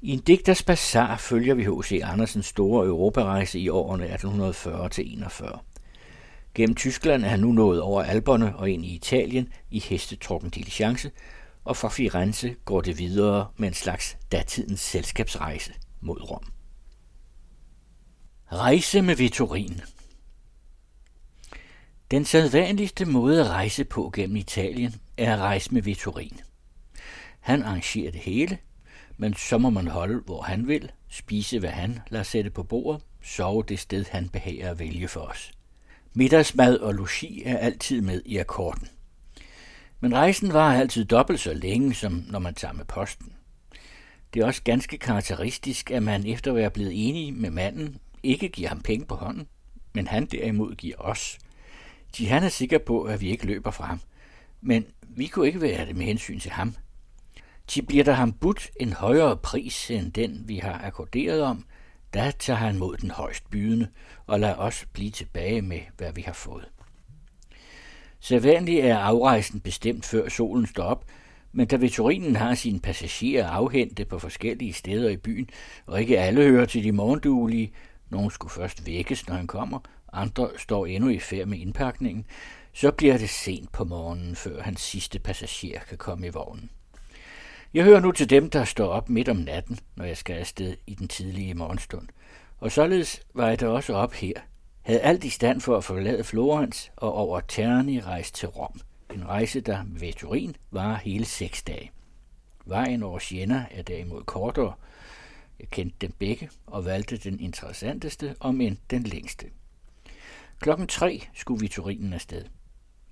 [0.00, 2.00] I en digters bazar følger vi H.C.
[2.04, 5.58] Andersens store europarejse i årene 1840-41.
[6.54, 11.10] Gennem Tyskland er han nu nået over Alberne og ind i Italien i hestetrukken diligence,
[11.64, 16.52] og fra Firenze går det videre med en slags datidens selskabsrejse mod Rom.
[18.52, 19.80] Rejse med Vittorin
[22.10, 26.40] Den sædvanligste måde at rejse på gennem Italien er at rejse med Vittorin.
[27.40, 28.58] Han arrangerer det hele,
[29.20, 33.02] men så må man holde, hvor han vil, spise, hvad han lader sætte på bordet,
[33.22, 35.52] sove det sted, han behager at vælge for os.
[36.14, 38.88] Middagsmad og logi er altid med i akkorden.
[40.00, 43.32] Men rejsen var altid dobbelt så længe, som når man tager med posten.
[44.34, 48.48] Det er også ganske karakteristisk, at man efter at være blevet enige med manden, ikke
[48.48, 49.46] giver ham penge på hånden,
[49.92, 51.38] men han derimod giver os.
[52.18, 54.00] De han er sikker på, at vi ikke løber fra ham.
[54.60, 56.74] Men vi kunne ikke være det med hensyn til ham–
[57.68, 61.64] til bliver der ham budt en højere pris end den, vi har akkorderet om,
[62.14, 63.88] da tager han mod den højst bydende
[64.26, 66.68] og lader os blive tilbage med, hvad vi har fået.
[68.20, 71.04] Sædvanligt er afrejsen bestemt før solen står op,
[71.52, 75.50] men da veturinen har sine passagerer afhente på forskellige steder i byen,
[75.86, 77.72] og ikke alle hører til de morgenduelige,
[78.10, 79.78] nogen skulle først vækkes, når han kommer,
[80.12, 82.26] andre står endnu i færd med indpakningen,
[82.72, 86.70] så bliver det sent på morgenen, før hans sidste passager kan komme i vognen.
[87.74, 90.76] Jeg hører nu til dem, der står op midt om natten, når jeg skal afsted
[90.86, 92.08] i den tidlige morgenstund.
[92.58, 94.32] Og således var jeg da også op her.
[94.82, 98.80] Havde alt i stand for at forlade Florens og over Terni rejse til Rom.
[99.14, 101.90] En rejse, der ved Turin var hele seks dage.
[102.66, 104.72] Vejen over Siena er derimod kortere.
[105.60, 109.46] Jeg kendte dem begge og valgte den interessanteste, om end den længste.
[110.60, 112.44] Klokken tre skulle vi Turinen afsted.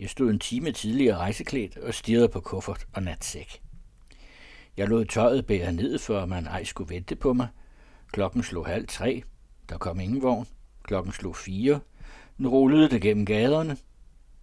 [0.01, 3.66] Jeg stod en time tidligere rejseklædt og stirrede på kuffert og natsæk.
[4.77, 7.49] Jeg lod tøjet bære ned, før man ej skulle vente på mig.
[8.13, 9.23] Klokken slog halv tre.
[9.69, 10.47] Der kom ingen vogn.
[10.83, 11.81] Klokken slog fire.
[12.39, 13.77] Nu rullede det gennem gaderne.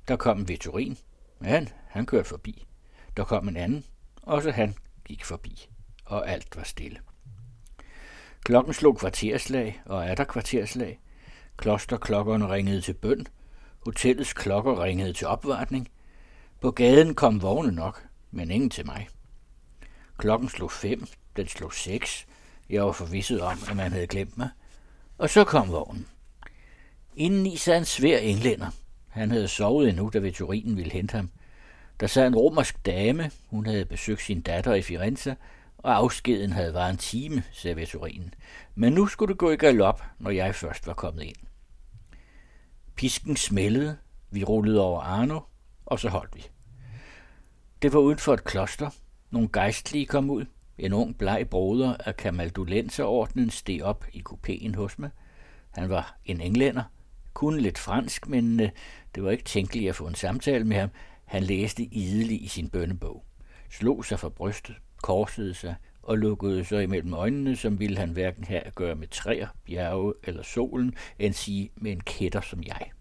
[0.07, 0.97] Der kom en veturin.
[1.41, 2.65] Han, han kørte forbi.
[3.17, 3.85] Der kom en anden.
[4.21, 5.69] Også han gik forbi.
[6.05, 6.99] Og alt var stille.
[8.43, 10.99] Klokken slog kvarterslag, og er der kvarterslag.
[11.57, 13.27] Klosterklokkerne ringede til bøn.
[13.79, 15.89] Hotellets klokker ringede til opvartning.
[16.61, 19.07] På gaden kom vogne nok, men ingen til mig.
[20.17, 22.27] Klokken slog fem, den slog seks.
[22.69, 24.49] Jeg var forvisset om, at man havde glemt mig.
[25.17, 26.07] Og så kom vognen.
[27.15, 28.69] Indeni sad en svær englænder.
[29.09, 31.29] Han havde sovet endnu, da veturinen ville hente ham.
[31.99, 33.31] Der sad en romersk dame.
[33.47, 35.35] Hun havde besøgt sin datter i Firenze,
[35.77, 38.33] og afskeden havde været en time, sagde veturinen.
[38.75, 41.35] Men nu skulle det gå i galop, når jeg først var kommet ind.
[42.95, 43.97] Pisken smældede,
[44.31, 45.39] vi rullede over Arno,
[45.85, 46.45] og så holdt vi.
[47.81, 48.89] Det var uden for et kloster,
[49.33, 50.45] nogle gejstlige kom ud.
[50.77, 55.09] En ung bleg broder af Kamaldulenserordnen steg op i kupéen hos mig.
[55.71, 56.83] Han var en englænder,
[57.33, 58.69] kun lidt fransk, men øh,
[59.15, 60.89] det var ikke tænkeligt at få en samtale med ham.
[61.25, 63.23] Han læste idelig i sin bønnebog,
[63.69, 68.43] slog sig for brystet, korsede sig og lukkede sig imellem øjnene, som ville han hverken
[68.43, 72.91] have at gøre med træer, bjerge eller solen, end sige med en kætter som jeg.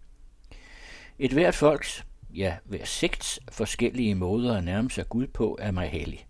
[1.19, 2.05] Et hvert folks,
[2.35, 6.25] ja, hver seks forskellige måder at nærme sig Gud på er mig hellig.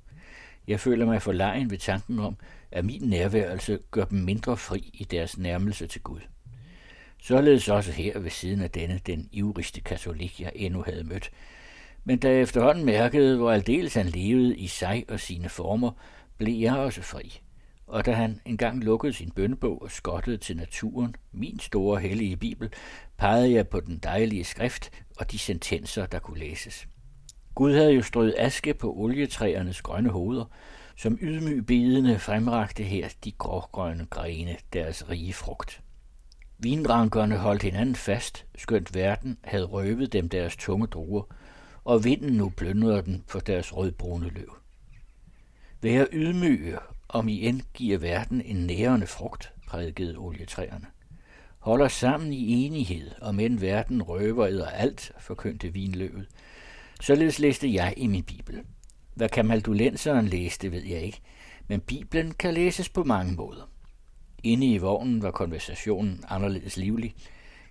[0.68, 2.38] Jeg føler mig forlegen ved tanken om,
[2.72, 6.20] at min nærværelse gør dem mindre fri i deres nærmelse til Gud.
[7.22, 11.32] Således også her ved siden af denne, den ivrigste katolik, jeg endnu havde mødt.
[12.04, 15.92] Men da jeg efterhånden mærkede, hvor aldeles han levede i sig og sine former,
[16.38, 17.42] blev jeg også fri.
[17.94, 22.70] Og da han engang lukkede sin bønnebog og skottede til naturen, min store hellige bibel,
[23.18, 26.88] pegede jeg på den dejlige skrift og de sentenser, der kunne læses.
[27.56, 30.46] Gud havde jo strøget aske på olietræernes grønne hoveder,
[30.96, 35.82] som ydmyg bedende fremrakte her de grågrønne grene deres rige frugt.
[36.58, 41.24] Vindrankerne holdt hinanden fast, skønt verden havde røvet dem deres tunge druer,
[41.84, 44.58] og vinden nu plyndrede den for deres rødbrune løv.
[45.82, 46.78] Vær ydmyge,
[47.14, 50.86] om I end giver verden en nærende frugt, prædikede olietræerne.
[51.60, 56.28] Holder sammen i enighed, om end verden røver æder alt, forkyndte vinløvet.
[57.02, 58.64] Således læste jeg i min bibel.
[59.14, 61.22] Hvad kamaldulenseren læste, ved jeg ikke,
[61.68, 63.70] men Bibelen kan læses på mange måder.
[64.44, 67.16] Inde i vognen var konversationen anderledes livlig.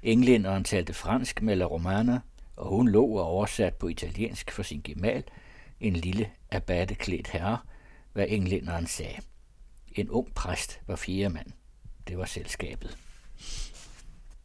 [0.02, 2.20] Englænderen talte fransk med La Romana,
[2.56, 5.24] og hun lå og oversat på italiensk for sin gemal,
[5.80, 7.58] en lille abatteklædt herre,
[8.12, 9.16] hvad englænderen sagde.
[9.94, 11.46] En ung præst var fjerde mand.
[12.08, 12.98] Det var selskabet.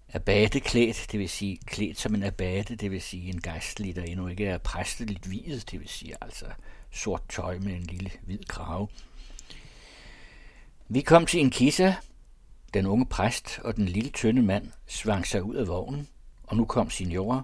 [0.09, 4.03] Abate klædt, det vil sige klædt som en abate, det vil sige en gejstlig, der
[4.03, 6.45] endnu ikke er præsteligt hvidet, det vil sige altså
[6.91, 8.87] sort tøj med en lille hvid krave.
[10.89, 11.93] Vi kom til en kissa.
[12.73, 16.07] Den unge præst og den lille tynde mand svang sig ud af vognen,
[16.43, 17.41] og nu kom signora.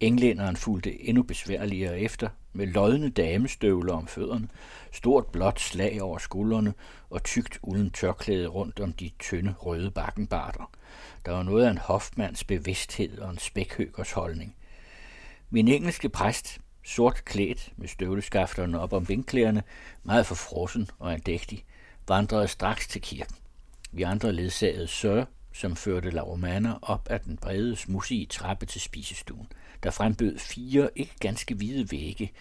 [0.00, 4.48] Englænderen fulgte endnu besværligere efter, med lodne damestøvler om fødderne,
[4.92, 6.74] stort blåt slag over skuldrene
[7.10, 10.70] og tykt uden tørklæde rundt om de tynde røde bakkenbarter.
[11.26, 14.56] Der var noget af en hofmands bevidsthed og en spækhøgers holdning.
[15.50, 19.62] Min engelske præst, sort klædt med støvleskafterne op om vinklæderne,
[20.02, 21.64] meget forfrossen og andægtig,
[22.08, 23.36] vandrede straks til kirken.
[23.92, 28.80] Vi andre ledsagede Sir, som førte La Romana op ad den brede, smussige trappe til
[28.80, 29.48] spisestuen.
[29.82, 32.32] Der frembød fire ikke ganske hvide vægge,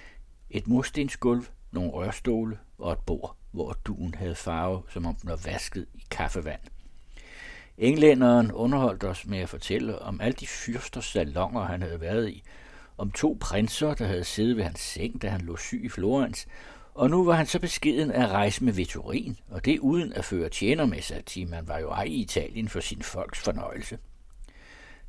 [0.50, 5.39] et murstensgulv, nogle rørstole og et bord, hvor duen havde farve, som om den var
[5.45, 6.62] vasket i kaffevand.
[7.77, 12.44] Englænderen underholdt os med at fortælle om alle de fyrsters salonger, han havde været i,
[12.97, 16.47] om to prinser, der havde siddet ved hans seng, da han lå syg i Florens,
[16.94, 20.50] og nu var han så beskeden at rejse med Vittorin, og det uden at føre
[20.50, 23.97] tjener med sig, til man var jo ej i Italien for sin folks fornøjelse.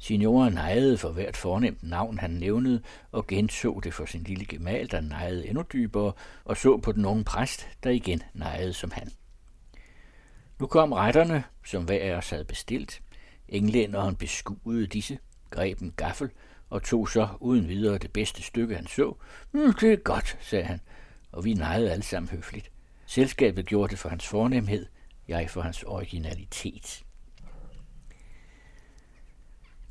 [0.02, 2.82] Signoren nejede for hvert fornemt navn, han nævnede,
[3.12, 6.12] og genså det for sin lille gemal, der nejede endnu dybere,
[6.44, 9.12] og så på den unge præst, der igen nejede som han.
[10.60, 13.02] Nu kom retterne, som hver af os havde bestilt.
[13.48, 15.18] Englænderen beskuede disse,
[15.50, 16.30] greb en gaffel
[16.70, 19.16] og tog så uden videre det bedste stykke, han så.
[19.52, 20.80] Mm, det er godt, sagde han,
[21.32, 22.70] og vi nejede alle sammen høfligt.
[23.06, 24.86] Selskabet gjorde det for hans fornemhed,
[25.28, 27.04] jeg for hans originalitet.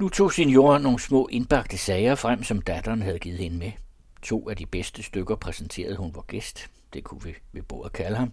[0.02, 3.72] Nu tog senioren nogle små indbagte sager frem, som datteren havde givet hende med.
[4.22, 6.70] To af de bedste stykker præsenterede hun vor gæst.
[6.94, 8.32] Det kunne vi ved bordet kalde ham.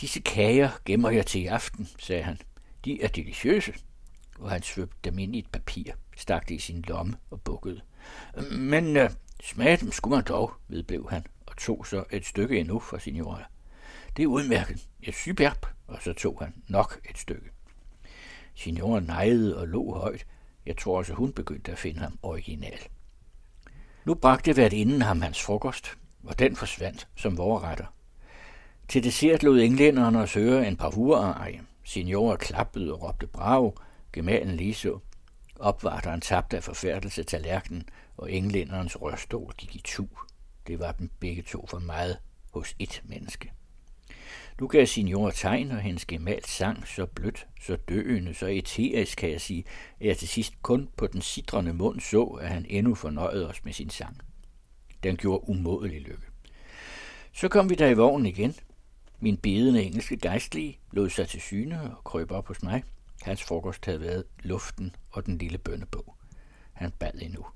[0.00, 2.38] Disse kager gemmer jeg til i aften, sagde han.
[2.84, 3.72] De er deliciøse.
[4.38, 7.80] Og han svøbte dem ind i et papir, stak det i sin lomme og bukkede.
[8.50, 9.10] Men uh,
[9.42, 13.42] smag dem skulle man dog, vedblev han, og tog så et stykke endnu for signora.
[14.16, 14.88] Det er udmærket.
[15.06, 15.66] Jeg superb.
[15.86, 17.50] Og så tog han nok et stykke.
[18.54, 20.26] Signora nejede og lå højt.
[20.66, 22.78] Jeg tror også, hun begyndte at finde ham original.
[24.04, 27.86] Nu bragte inden ham hans frokost, og den forsvandt som vorretter.
[28.88, 30.90] Til dessert lod englænderne os høre en par
[31.32, 31.60] ej.
[31.84, 33.72] Signora klappede og råbte bravo,
[34.12, 34.98] gemalen lige så.
[35.56, 40.06] Opvarteren tabte af forfærdelse tallerkenen, og englænderens rørstol gik i tu.
[40.66, 42.18] Det var dem begge to for meget
[42.52, 43.52] hos et menneske.
[44.60, 49.30] Nu gav jord tegn, og hendes gemal sang så blødt, så døende, så eterisk, kan
[49.30, 49.64] jeg sige,
[50.00, 53.64] at jeg til sidst kun på den sidrende mund så, at han endnu fornøjede os
[53.64, 54.16] med sin sang.
[55.02, 56.26] Den gjorde umådelig lykke.
[57.32, 58.54] Så kom vi der i vognen igen.
[59.20, 62.82] Min bedende engelske gejstlige lod sig til syne og krøb op hos mig.
[63.22, 66.16] Hans frokost havde været luften og den lille bønnebog.
[66.72, 67.46] Han bad endnu.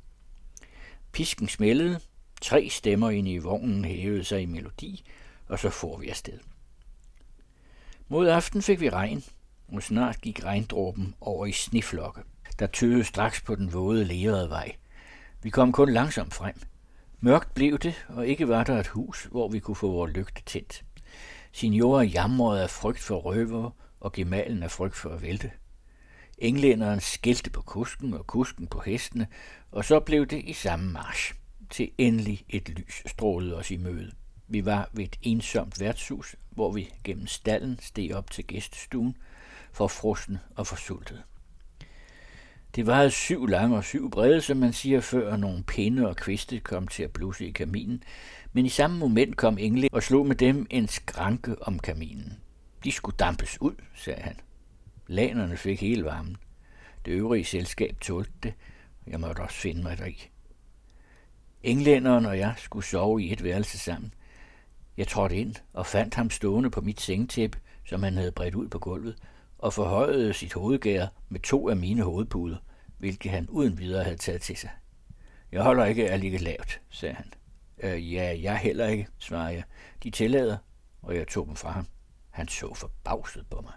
[1.13, 2.01] Pisken smældede,
[2.43, 5.05] tre stemmer ind i vognen hævede sig i melodi,
[5.49, 6.39] og så får vi afsted.
[8.09, 9.25] Mod aften fik vi regn,
[9.69, 12.21] og snart gik regndråben over i sniflokke,
[12.59, 14.77] der tøede straks på den våde lerede vej.
[15.43, 16.55] Vi kom kun langsomt frem.
[17.21, 20.43] Mørkt blev det, og ikke var der et hus, hvor vi kunne få vores lygte
[20.43, 20.85] tændt.
[21.53, 23.71] Signora jamrede af frygt for røver,
[24.01, 25.51] og gemalen af frygt for at vælte.
[26.39, 29.27] Englænderen skældte på kusken og kusken på hestene,
[29.71, 31.35] og så blev det i samme march,
[31.71, 34.13] til endelig et lys strålede os i møde.
[34.49, 39.17] Vi var ved et ensomt værtshus, hvor vi gennem stallen steg op til gæstestuen,
[39.73, 41.23] for frosten og forsultet.
[42.75, 46.61] Det var syv lange og syv brede, som man siger, før nogle pinde og kviste
[46.61, 48.03] kom til at blusse i kaminen,
[48.53, 52.33] men i samme moment kom Engle og slog med dem en skranke om kaminen.
[52.85, 54.37] De skulle dampes ud, sagde han.
[55.07, 56.37] Lanerne fik hele varmen.
[57.05, 58.55] Det øvrige selskab tålte det,
[59.07, 60.29] jeg måtte også finde mig deri.
[61.63, 64.15] Englænderen og jeg skulle sove i et værelse sammen.
[64.97, 68.69] Jeg trådte ind og fandt ham stående på mit sengetæppe, som han havde bredt ud
[68.69, 69.17] på gulvet,
[69.59, 72.57] og forhøjede sit hovedgær med to af mine hovedpuder,
[72.99, 74.71] hvilket han uden videre havde taget til sig.
[75.53, 77.33] Jeg holder ikke at ligge lavt, sagde han.
[77.79, 79.65] Øh, ja, jeg heller ikke, svarede jeg.
[80.03, 80.57] De tillader,
[81.03, 81.87] og jeg tog dem fra ham.
[82.31, 83.73] Han så forbavset på mig.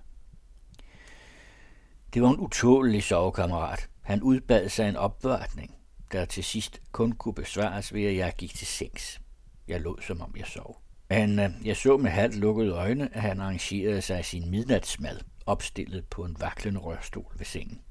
[2.13, 3.89] Det var en utålelig sovekammerat.
[4.01, 5.75] Han udbad sig en opvartning,
[6.11, 9.21] der til sidst kun kunne besvares ved, at jeg gik til sengs.
[9.67, 10.81] Jeg lå, som om jeg sov.
[11.09, 16.05] Men øh, jeg så med halvt lukkede øjne, at han arrangerede sig sin midnatsmad, opstillet
[16.05, 17.81] på en vaklende rørstol ved sengen.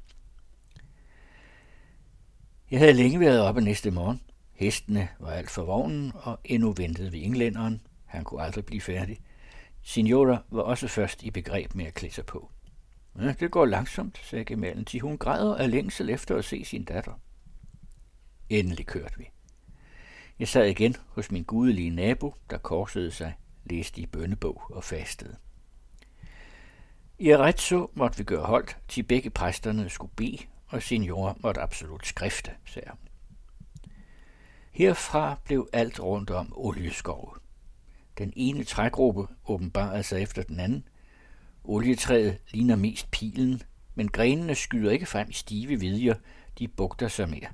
[2.71, 4.21] Jeg havde længe været oppe næste morgen.
[4.53, 7.81] Hestene var alt for vognen, og endnu ventede vi englænderen.
[8.05, 9.21] Han kunne aldrig blive færdig.
[9.83, 12.51] Signora var også først i begreb med at klæde sig på.
[13.21, 16.85] Ja, det går langsomt, sagde gemalen, til hun græder af længsel efter at se sin
[16.85, 17.21] datter.
[18.49, 19.31] Endelig kørte vi.
[20.39, 25.37] Jeg sad igen hos min gudelige nabo, der korsede sig, læste i bønnebog og fastede.
[27.19, 32.07] I Arezzo måtte vi gøre holdt, til begge præsterne skulle bede, og seniorer måtte absolut
[32.07, 32.99] skrifte, sagde hun.
[34.73, 37.37] Herfra blev alt rundt om olieskov.
[38.19, 40.85] Den ene trægruppe åbenbarede sig efter den anden.
[41.65, 43.63] Olietræet ligner mest pilen,
[43.95, 46.15] men grenene skyder ikke frem i stive vidjer,
[46.59, 47.49] de bugter sig mere.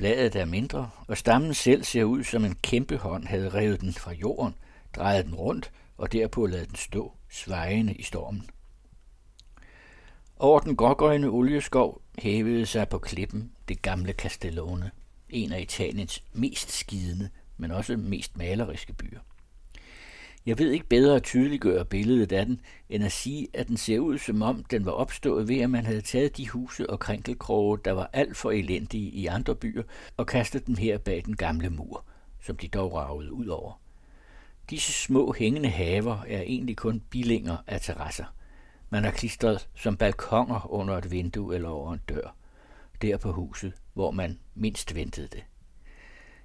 [0.00, 3.92] Bladet er mindre, og stammen selv ser ud som en kæmpe hånd havde revet den
[3.92, 4.54] fra jorden,
[4.96, 8.50] drejet den rundt og derpå ladet den stå, svejende i stormen.
[10.36, 14.90] Over den grågrønne olieskov hævede sig på klippen det gamle Castellone,
[15.28, 19.20] en af Italiens mest skidende, men også mest maleriske byer.
[20.50, 23.98] Jeg ved ikke bedre at tydeliggøre billedet af den, end at sige, at den ser
[23.98, 27.78] ud som om den var opstået ved, at man havde taget de huse og krænkelkroge,
[27.84, 29.82] der var alt for elendige i andre byer,
[30.16, 32.04] og kastet dem her bag den gamle mur,
[32.40, 33.80] som de dog ragede ud over.
[34.70, 38.34] Disse små hængende haver er egentlig kun bilinger af terrasser.
[38.90, 42.34] Man har klistret som balkonger under et vindue eller over en dør.
[43.02, 45.44] Der på huset, hvor man mindst ventede det.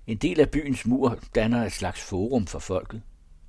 [0.08, 3.02] En del af byens mur danner et slags forum for folket.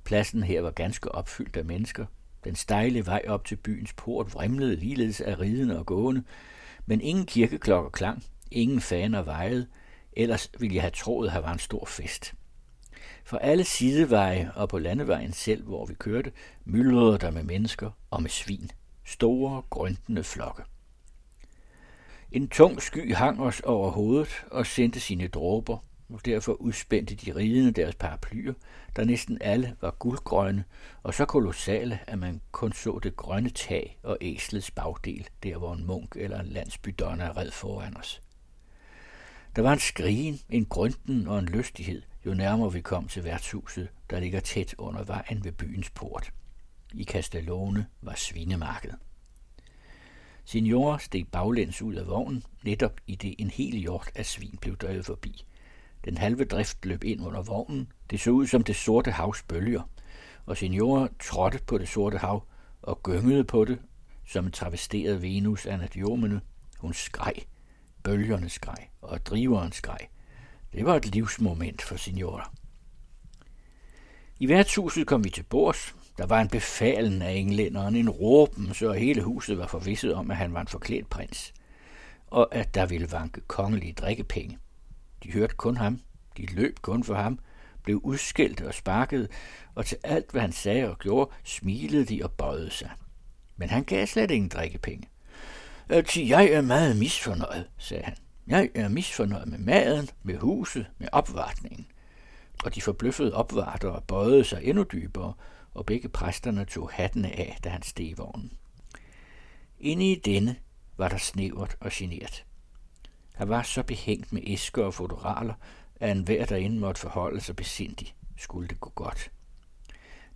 [0.07, 2.05] Pladsen her var ganske opfyldt af mennesker.
[2.43, 6.23] Den stejle vej op til byens port vrimlede ligeledes af ridende og gående,
[6.85, 9.67] men ingen kirkeklokker klang, ingen faner vejede,
[10.13, 12.33] ellers ville jeg have troet, at her var en stor fest.
[13.23, 16.31] For alle sideveje og på landevejen selv, hvor vi kørte,
[16.65, 18.71] myldrede der med mennesker og med svin.
[19.05, 20.63] Store, grøntende flokke.
[22.31, 25.77] En tung sky hang os over hovedet og sendte sine dråber,
[26.09, 28.53] og derfor udspændte de ridende deres paraplyer,
[28.95, 30.63] der næsten alle var guldgrønne
[31.03, 35.73] og så kolossale, at man kun så det grønne tag og æslets bagdel, der hvor
[35.73, 38.21] en munk eller en landsbydonna red foran os.
[39.55, 43.87] Der var en skrigen, en grønten og en lystighed, jo nærmere vi kom til værtshuset,
[44.09, 46.33] der ligger tæt under vejen ved byens port.
[46.93, 48.93] I Castellone var svinemarked.
[50.45, 54.77] Signor steg baglæns ud af vognen, netop i det en hel hjort af svin blev
[54.77, 55.45] drevet forbi.
[56.07, 57.91] Den halve drift løb ind under vognen.
[58.09, 59.81] Det så ud som det sorte havs bølger,
[60.45, 62.43] og seniorer trådte på det sorte hav
[62.81, 63.79] og gyngede på det,
[64.27, 66.41] som en travesteret Venus anadiomene.
[66.79, 67.33] Hun skreg.
[68.03, 69.97] Bølgerne skreg, og driveren skreg.
[70.73, 72.51] Det var et livsmoment for signora.
[74.39, 75.95] I værtshuset kom vi til bords.
[76.17, 80.37] Der var en befalen af englænderen, en råben, så hele huset var forvisset om, at
[80.37, 81.53] han var en forklædt prins,
[82.27, 84.57] og at der ville vanke kongelige drikkepenge.
[85.23, 86.01] De hørte kun ham,
[86.37, 87.39] de løb kun for ham,
[87.83, 89.29] blev udskældt og sparket,
[89.75, 92.91] og til alt, hvad han sagde og gjorde, smilede de og bøjede sig.
[93.57, 95.09] Men han gav slet ingen drikkepenge.
[95.89, 98.15] Øh, til jeg er meget misfornøjet, sagde han.
[98.47, 101.87] Jeg er misfornøjet med maden, med huset, med opvartningen.
[102.63, 105.33] Og de forbløffede opvartere bøjede sig endnu dybere,
[105.73, 108.51] og begge præsterne tog hattene af, da han steg vognen.
[109.79, 110.55] Inde i denne
[110.97, 112.45] var der snævert og genert.
[113.37, 115.53] Han var så behængt med æsker og fotoraler,
[115.95, 119.31] at enhver derinde måtte forholde sig besindig, skulle det gå godt.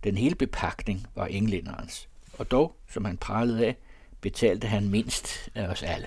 [0.04, 3.76] Den hele bepakning var englænderens, og dog, som han pralede af,
[4.20, 6.06] betalte han mindst af os alle.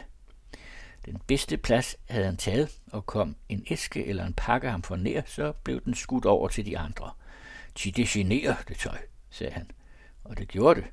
[1.05, 4.95] Den bedste plads havde han taget, og kom en æske eller en pakke ham for
[4.95, 7.11] nær, så blev den skudt over til de andre.
[7.75, 8.97] Ti det generer det tøj,
[9.29, 9.71] sagde han.
[10.23, 10.89] Og det gjorde det,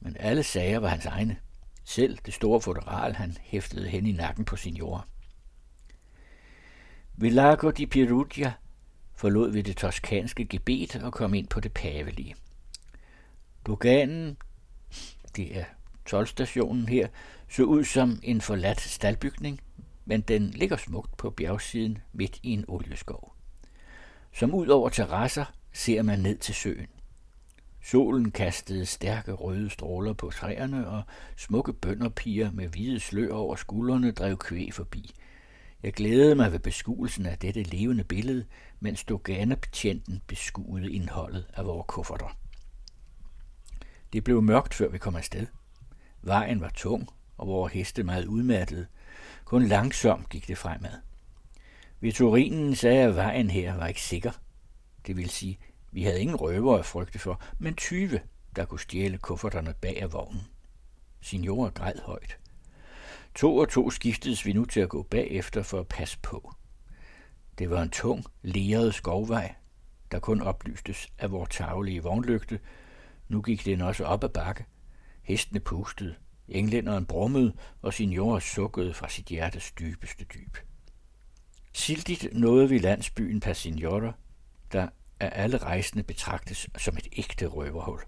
[0.00, 1.36] men alle sager var hans egne.
[1.84, 5.06] Selv det store fotoral, han hæftede hen i nakken på sin jord.
[7.18, 8.52] Ved Lago di Perugia
[9.14, 12.34] forlod vi det toskanske gebet og kom ind på det pavelige.
[13.66, 14.36] Luganen,
[15.36, 15.64] det er
[16.06, 17.08] tolvstationen her,
[17.48, 19.60] så ud som en forladt staldbygning,
[20.04, 23.34] men den ligger smukt på bjergsiden midt i en olieskov.
[24.32, 26.88] Som ud over terrasser ser man ned til søen.
[27.82, 31.02] Solen kastede stærke røde stråler på træerne, og
[31.36, 35.14] smukke bønderpiger med hvide slør over skuldrene drev kvæg forbi.
[35.86, 38.44] Jeg glædede mig ved beskuelsen af dette levende billede,
[38.80, 42.38] mens doganebetjenten beskuede indholdet af vores kufferter.
[44.12, 45.46] Det blev mørkt, før vi kom afsted.
[46.22, 48.86] Vejen var tung, og vores heste meget udmattede.
[49.44, 51.00] Kun langsomt gik det fremad.
[52.00, 54.32] Veturinen sagde, at vejen her var ikke sikker.
[55.06, 55.58] Det vil sige,
[55.92, 58.20] vi havde ingen røver at frygte for, men tyve,
[58.56, 60.42] der kunne stjæle kufferterne bag af vognen.
[61.20, 62.38] Signora græd højt.
[63.36, 66.54] To og to skiftedes vi nu til at gå bagefter for at passe på.
[67.58, 69.54] Det var en tung, leret skovvej,
[70.10, 72.60] der kun oplystes af vores tavlige vognlygte.
[73.28, 74.64] Nu gik den også op ad bakke.
[75.22, 76.14] Hestene pustede,
[76.48, 77.52] englænderen brummede,
[77.82, 80.56] og signor sukkede fra sit hjertes dybeste dyb.
[81.72, 84.12] Sildigt nåede vi landsbyen Passignora,
[84.72, 84.88] der
[85.20, 88.00] af alle rejsende betragtes som et ægte røverhul.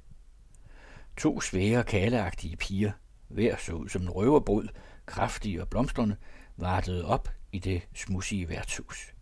[1.16, 2.92] To svære, kaleagtige piger,
[3.28, 4.68] hver så ud som en røverbrud,
[5.08, 6.16] kraftige og blomstrende,
[6.56, 9.14] vartede op i det smudsige værtshus.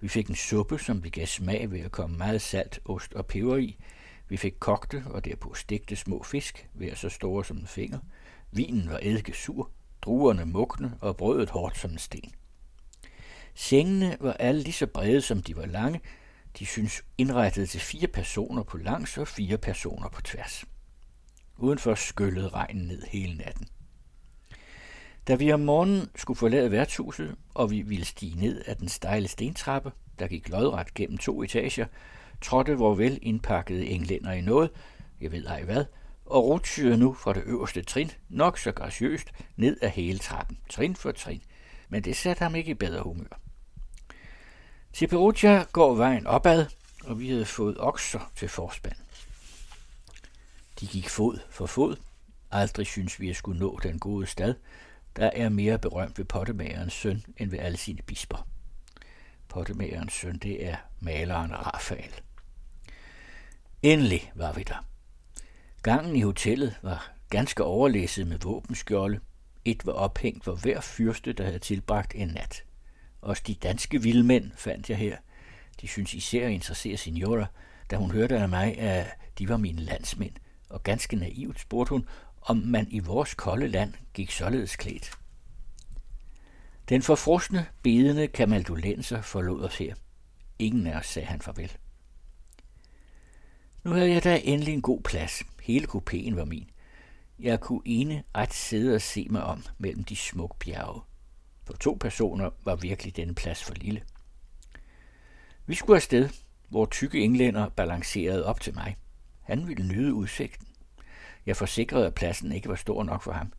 [0.00, 3.26] Vi fik en suppe, som vi gav smag ved at komme meget salt, ost og
[3.26, 3.76] peber i.
[4.28, 7.98] Vi fik kogte og derpå stegte små fisk, hver så store som en finger.
[8.50, 9.70] Vinen var eddike sur,
[10.02, 12.32] druerne mugne og brødet hårdt som en sten.
[13.54, 16.00] Sengene var alle lige så brede, som de var lange.
[16.58, 20.64] De synes indrettet til fire personer på langs og fire personer på tværs.
[21.56, 23.66] Udenfor skyllede regnen ned hele natten.
[25.28, 29.28] Da vi om morgenen skulle forlade værtshuset, og vi ville stige ned ad den stejle
[29.28, 31.86] stentrappe, der gik lodret gennem to etager,
[32.40, 34.70] trådte vor vel indpakkede englænder i noget,
[35.20, 35.84] jeg ved ej hvad,
[36.26, 40.96] og rutsjede nu fra det øverste trin, nok så graciøst, ned ad hele trappen, trin
[40.96, 41.42] for trin,
[41.88, 43.40] men det satte ham ikke i bedre humør.
[44.92, 46.66] Til Perugia går vejen opad,
[47.04, 48.96] og vi havde fået okser til forspand.
[50.80, 51.96] De gik fod for fod.
[52.50, 54.54] Aldrig synes vi at skulle nå den gode stad,
[55.16, 58.48] der er mere berømt ved pottemagerens søn end ved alle sine bisper.
[59.48, 62.14] Pottemagerens søn, det er maleren Rafael.
[63.82, 64.86] Endelig var vi der.
[65.82, 69.20] Gangen i hotellet var ganske overlæsset med våbenskjolde.
[69.64, 72.64] Et var ophængt for hver fyrste, der havde tilbragt en nat.
[73.22, 75.16] Også de danske vildmænd fandt jeg her.
[75.80, 77.46] De synes især at interessere signora,
[77.90, 79.06] da hun hørte af mig, at
[79.38, 80.34] de var mine landsmænd,
[80.68, 82.08] og ganske naivt spurgte hun,
[82.40, 85.10] om man i vores kolde land gik således klædt.
[86.88, 89.94] Den forfrosne, bedende kamaldulenser forlod os her.
[90.58, 91.76] Ingen af os sagde han farvel.
[93.84, 95.42] Nu havde jeg da endelig en god plads.
[95.62, 96.70] Hele kupéen var min.
[97.38, 101.00] Jeg kunne ene ret sidde og se mig om mellem de smukke bjerge.
[101.64, 104.02] For to personer var virkelig denne plads for lille.
[105.66, 106.28] Vi skulle afsted,
[106.68, 108.96] hvor tykke englænder balancerede op til mig.
[109.42, 110.66] Han ville nyde udsigten.
[111.46, 113.52] Jeg forsikrede, at pladsen ikke var stor nok for ham.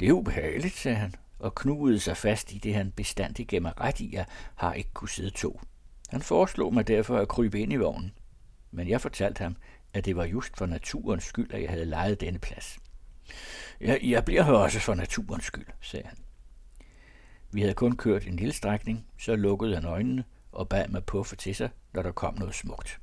[0.00, 4.00] Det er ubehageligt, sagde han, og knugede sig fast i det, han bestandig gemmer ret
[4.00, 5.60] i, at har ikke kunne sidde to.
[6.08, 8.12] Han foreslog mig derfor at krybe ind i vognen,
[8.70, 9.56] men jeg fortalte ham,
[9.94, 12.78] at det var just for naturens skyld, at jeg havde lejet denne plads.
[13.80, 16.18] Jeg, jeg bliver her også for naturens skyld, sagde han.
[17.52, 21.36] Vi havde kun kørt en lille strækning, så lukkede han øjnene og bad mig puffe
[21.36, 23.00] til sig, når der kom noget smukt.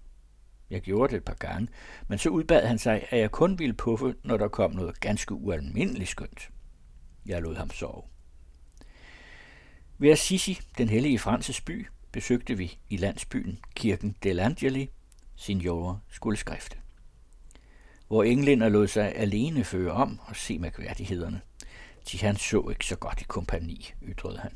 [0.70, 1.68] Jeg gjorde det et par gange,
[2.08, 5.34] men så udbad han sig, at jeg kun ville puffe, når der kom noget ganske
[5.34, 6.50] ualmindeligt skønt.
[7.26, 8.04] Jeg lod ham sove.
[9.98, 14.90] Ved Assisi, den hellige Frances by, besøgte vi i landsbyen kirken Delangeli,
[15.36, 16.78] signorer skulle skrifte.
[18.08, 21.42] Hvor englænder lod sig alene føre om og se mærkværdighederne.
[22.12, 24.52] De han så ikke så godt i kompani, ytrede han.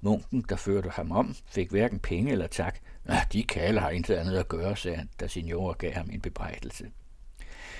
[0.00, 2.78] Munken, der førte ham om, fik hverken penge eller tak.
[3.08, 6.20] Ah, de kalde har intet andet at gøre, sagde han, da signora gav ham en
[6.20, 6.90] bebrejdelse.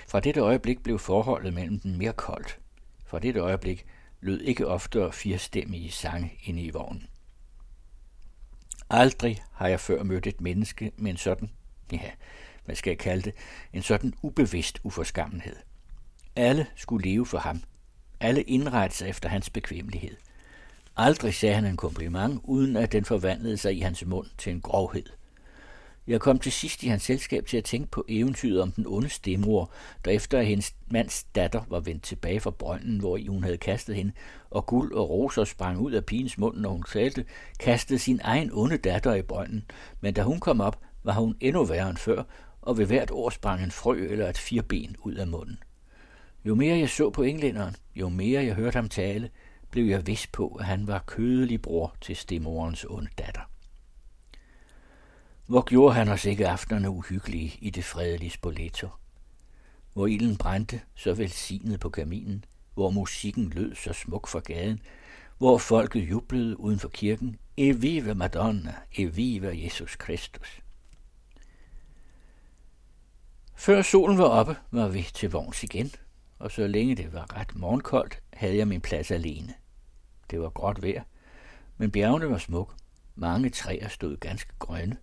[0.09, 2.59] Fra dette øjeblik blev forholdet mellem dem mere koldt.
[3.05, 3.87] Fra dette øjeblik
[4.21, 7.09] lød ikke oftere firestemmige sange inde i vognen.
[8.91, 11.51] Aldrig har jeg før mødt et menneske med en sådan,
[11.93, 12.11] ja,
[12.65, 13.35] hvad skal jeg kalde det,
[13.73, 15.57] en sådan ubevidst uforskammenhed.
[16.37, 17.63] Alle skulle leve for ham.
[18.21, 20.17] Alle indrette sig efter hans bekvemmelighed.
[20.97, 24.61] Aldrig sagde han en kompliment, uden at den forvandlede sig i hans mund til en
[24.61, 25.07] grovhed.
[26.07, 29.09] Jeg kom til sidst i hans selskab til at tænke på eventyret om den onde
[29.09, 29.71] stemor,
[30.05, 33.97] der efter at hendes mands datter var vendt tilbage fra brønden, hvor hun havde kastet
[33.97, 34.13] hende,
[34.51, 37.25] og guld og roser sprang ud af pigens mund, når hun talte,
[37.59, 39.65] kastede sin egen onde datter i brønden,
[40.01, 42.23] men da hun kom op, var hun endnu værre end før,
[42.63, 45.59] og ved hvert år sprang en frø eller et firben ud af munden.
[46.45, 49.31] Jo mere jeg så på englænderen, jo mere jeg hørte ham tale,
[49.71, 53.51] blev jeg vis på, at han var kødelig bror til stemorens onde datter.
[55.47, 58.89] Hvor gjorde han os ikke aftenerne uhyggelige i det fredelige Spoleto?
[59.93, 64.81] Hvor ilden brændte så velsignet på kaminen, hvor musikken lød så smuk fra gaden,
[65.39, 70.61] hvor folket jublede uden for kirken, Evive Madonna, Evive Jesus Kristus.
[73.55, 75.91] Før solen var oppe, var vi til vogns igen,
[76.39, 79.55] og så længe det var ret morgenkoldt, havde jeg min plads alene.
[80.31, 81.03] Det var godt vejr,
[81.77, 82.75] men bjergene var smuk.
[83.15, 84.97] Mange træer stod ganske grønne.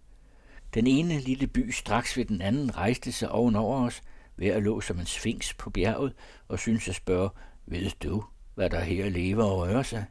[0.73, 4.01] Den ene lille by straks ved den anden rejste sig ovenover os,
[4.36, 6.13] hver lå som en sfinks på bjerget,
[6.47, 7.29] og syntes at spørge,
[7.65, 8.23] ved du,
[8.55, 10.05] hvad der her lever og rører sig?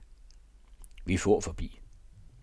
[1.05, 1.81] Vi får forbi.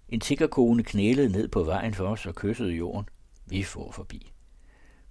[0.10, 3.10] En tiggerkone knælede ned på vejen for os og kyssede jorden.
[3.46, 4.32] Vi får forbi.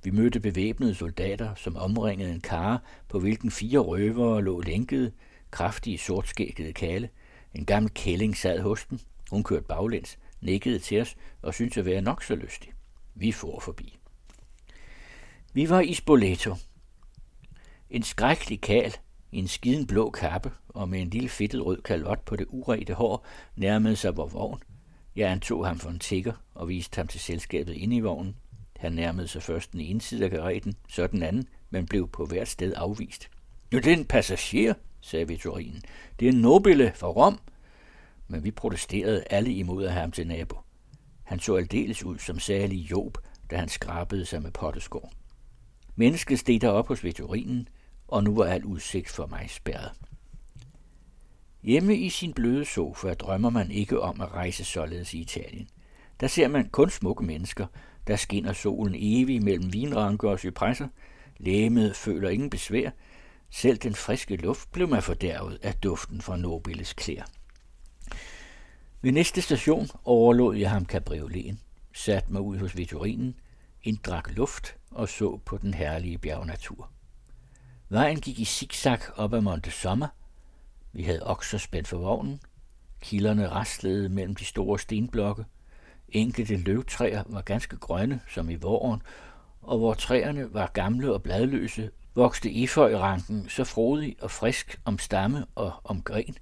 [0.04, 5.12] Vi mødte bevæbnede soldater, som omringede en kar, på hvilken fire røvere lå lænkede,
[5.50, 7.08] kraftige sortskækkede kale.
[7.54, 9.00] En gammel kælling sad hos den.
[9.30, 12.72] Hun kørte baglæns, nikkede til os og syntes at være nok så lystig.
[13.20, 13.98] Vi for forbi.
[15.52, 16.54] Vi var i Spoleto.
[17.90, 18.94] En skrækkelig kal
[19.32, 22.94] i en skiden blå kappe og med en lille fedtet rød kalot på det urette
[22.94, 23.26] hår
[23.56, 24.62] nærmede sig vor vogn.
[25.16, 28.36] Jeg antog ham for en tigger og viste ham til selskabet inde i vognen.
[28.76, 32.26] Han nærmede sig først den ene side af karetten, så den anden, men blev på
[32.26, 33.30] hvert sted afvist.
[33.72, 35.82] Nu det er en passager, sagde Vittorinen.
[36.20, 37.40] Det er en nobile fra Rom.
[38.28, 40.56] Men vi protesterede alle imod at have ham til nabo.
[41.28, 43.18] Han så aldeles ud som særlig Job,
[43.50, 45.12] da han skrabede sig med potteskår.
[45.96, 47.68] Mennesket steg op hos Vittorinen,
[48.08, 49.92] og nu var al udsigt for mig spærret.
[51.62, 55.68] Hjemme i sin bløde sofa drømmer man ikke om at rejse således i Italien.
[56.20, 57.66] Der ser man kun smukke mennesker,
[58.06, 60.88] der skinner solen evig mellem vinranker og cypresser.
[61.38, 62.90] Læmet føler ingen besvær.
[63.50, 67.24] Selv den friske luft blev man fordærvet af duften fra Nobiles klæder.
[69.02, 71.60] Ved næste station overlod jeg ham cabrioleten,
[71.94, 73.34] satte mig ud hos Vitorinen,
[73.82, 76.90] inddrak luft og så på den herlige bjergnatur.
[77.88, 80.08] Vejen gik i zigzag op ad Monte Sommer.
[80.92, 82.40] Vi havde okser spændt for vognen.
[83.00, 85.44] Kilderne raslede mellem de store stenblokke.
[86.08, 89.02] Enkelte løvtræer var ganske grønne, som i våren,
[89.62, 95.46] og hvor træerne var gamle og bladløse, voksede eføjranken så frodig og frisk om stamme
[95.54, 96.36] og om gren,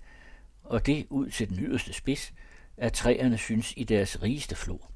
[0.65, 2.33] og det ud til den yderste spids,
[2.77, 4.91] at træerne synes i deres rigeste flor.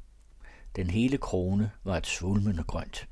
[0.76, 3.08] Den hele krone var et svulmende grønt.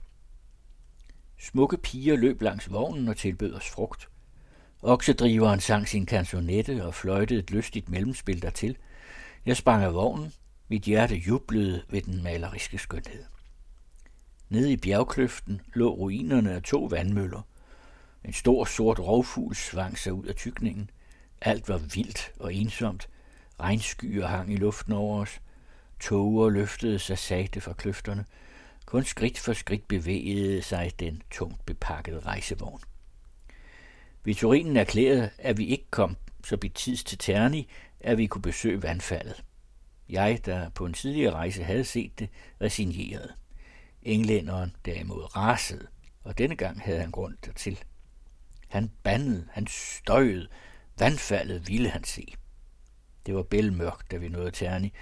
[1.38, 4.08] Smukke piger løb langs vognen og tilbød os frugt.
[4.82, 8.76] Oksedriveren sang sin kanzonette og fløjtede et lystigt mellemspil dertil.
[9.46, 10.32] Jeg sprang af vognen.
[10.68, 13.24] Mit hjerte jublede ved den maleriske skønhed.
[14.48, 17.42] Nede i bjergkløften lå ruinerne af to vandmøller.
[18.24, 20.90] En stor sort rovfugl svang sig ud af tykningen.
[21.40, 23.08] Alt var vildt og ensomt.
[23.60, 25.40] Regnskyer hang i luften over os.
[26.00, 28.24] Tåger løftede sig sagte fra kløfterne.
[28.86, 32.80] Kun skridt for skridt bevægede sig den tungt bepakkede rejsevogn.
[34.24, 37.68] Vitorinen erklærede, at vi ikke kom så betids til Terni,
[38.00, 39.44] at vi kunne besøge vandfaldet.
[40.08, 42.28] Jeg, der på en tidligere rejse havde set det,
[42.60, 43.32] resignerede.
[44.02, 45.86] Englænderen derimod rasede,
[46.24, 47.78] og denne gang havde han grund dertil.
[48.68, 50.48] Han bandede, han støjede,
[50.98, 52.34] vandfaldet ville han se.
[53.28, 54.92] Det var bælmørkt, da vi nåede Terni,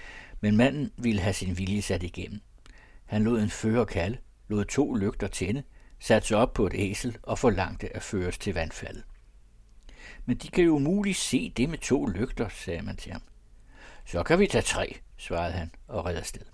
[0.41, 2.41] men manden ville have sin vilje sat igennem.
[3.05, 5.63] Han lod en fører kalde, lod to lygter tænde,
[5.99, 9.03] satte sig op på et æsel og forlangte at føres til vandfaldet.
[10.25, 13.21] Men de kan jo umuligt se det med to lygter, sagde man til ham.
[14.05, 16.45] Så kan vi tage tre, svarede han og redde sted.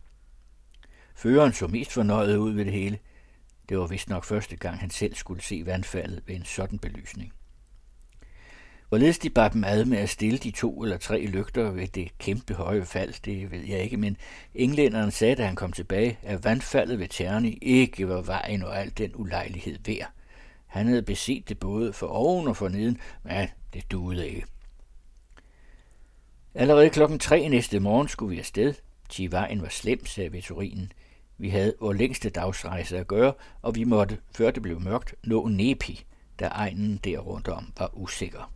[1.15, 2.99] Føreren så mest fornøjet ud ved det hele.
[3.69, 7.33] Det var vist nok første gang, han selv skulle se vandfaldet ved en sådan belysning.
[8.93, 12.17] Hvorledes de bar dem ad med at stille de to eller tre lygter ved det
[12.17, 14.17] kæmpe høje fald, det ved jeg ikke, men
[14.55, 18.97] englænderen sagde, da han kom tilbage, at vandfaldet ved Terni ikke var vejen og al
[18.97, 20.11] den ulejlighed værd.
[20.67, 24.45] Han havde beset det både for oven og for neden, men det duede ikke.
[26.53, 28.73] Allerede klokken tre næste morgen skulle vi afsted.
[29.09, 30.91] Til vejen var slem, sagde veturinen.
[31.37, 35.47] Vi havde vores længste dagsrejse at gøre, og vi måtte, før det blev mørkt, nå
[35.47, 36.05] Nepi,
[36.39, 38.53] da egnen der rundt om var usikker.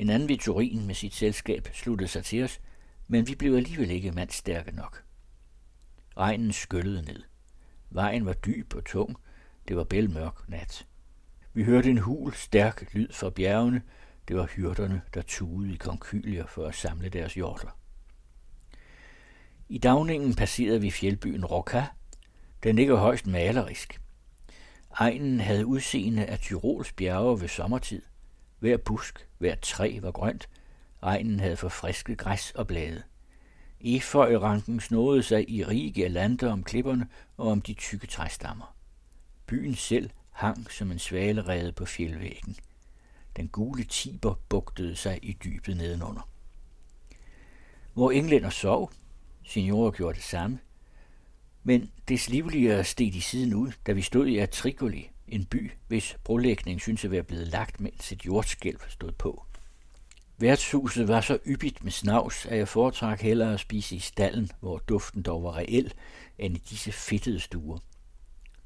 [0.00, 2.60] En anden Vitorin med sit selskab sluttede sig til os,
[3.08, 5.04] men vi blev alligevel ikke mandstærke nok.
[6.16, 7.22] Regnen skyllede ned.
[7.90, 9.16] Vejen var dyb og tung.
[9.68, 10.86] Det var bælmørk nat.
[11.52, 13.82] Vi hørte en hul, stærk lyd fra bjergene.
[14.28, 17.78] Det var hyrderne, der tugede i konkylier for at samle deres hjorter.
[19.68, 21.86] I dagningen passerede vi fjeldbyen Roca.
[22.62, 24.00] Den ligger højst malerisk.
[24.90, 28.02] Egnen havde udseende af Tyrols bjerge ved sommertid.
[28.60, 30.48] Hver busk, hver træ var grønt.
[31.02, 33.02] Regnen havde forfrisket græs og blade.
[33.80, 38.74] Eføjranken snåede sig i rige lande om klipperne og om de tykke træstammer.
[39.46, 42.56] Byen selv hang som en svalerede på fjeldvæggen.
[43.36, 46.28] Den gule tiber bugtede sig i dybet nedenunder.
[47.94, 48.92] Hvor englænder sov,
[49.44, 50.58] signorer gjorde det samme,
[51.62, 56.16] men des livligere steg de siden ud, da vi stod i Atricoli, en by, hvis
[56.24, 59.44] brolægning synes at være blevet lagt, mens et jordskælv stod på.
[60.38, 64.78] Værtshuset var så yppigt med snavs, at jeg foretrak hellere at spise i stallen, hvor
[64.78, 65.92] duften dog var reel,
[66.38, 67.78] end i disse fedtede stuer.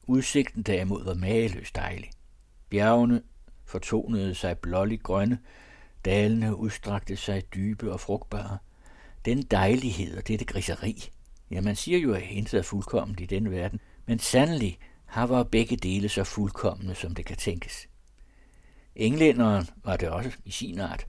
[0.06, 2.10] Udsigten derimod var mageløst dejlig.
[2.70, 3.22] Bjergene
[3.64, 5.38] fortonede sig blålig grønne,
[6.04, 8.58] dalene udstrakte sig dybe og frugtbare.
[9.24, 11.10] Den dejlighed og dette griseri,
[11.50, 14.78] ja man siger jo, at intet er fuldkommen i den verden, men sandelig
[15.14, 17.88] her var begge dele så fuldkommende, som det kan tænkes.
[18.96, 21.06] Englænderen var det også i sin art.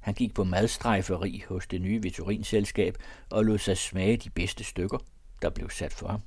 [0.00, 2.98] Han gik på madstrejferi hos det nye Vitorinselskab
[3.30, 4.98] og lod sig smage de bedste stykker,
[5.42, 6.20] der blev sat for ham.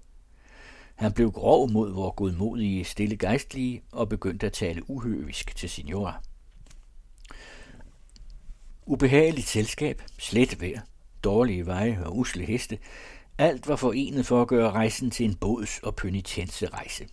[0.96, 6.22] Han blev grov mod vor godmodige stille gejstlige og begyndte at tale uhøvisk til signora.
[8.86, 10.82] Ubehageligt selskab, slet vejr,
[11.24, 12.78] dårlige veje og usle heste,
[13.38, 17.08] alt var forenet for at gøre rejsen til en båds- og penitenserejse.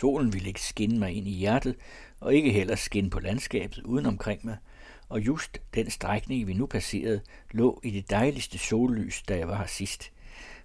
[0.00, 1.76] Solen ville ikke skinne mig ind i hjertet,
[2.20, 4.56] og ikke heller skinne på landskabet uden omkring mig,
[5.08, 9.58] og just den strækning, vi nu passerede, lå i det dejligste sollys, da jeg var
[9.58, 10.12] her sidst.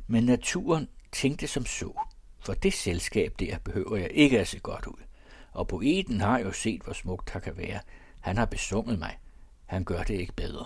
[0.07, 2.01] Men naturen tænkte som så.
[2.39, 5.03] For det selskab der behøver jeg ikke at se godt ud.
[5.51, 7.79] Og poeten har jo set, hvor smukt der kan være.
[8.19, 9.17] Han har besunget mig.
[9.65, 10.65] Han gør det ikke bedre.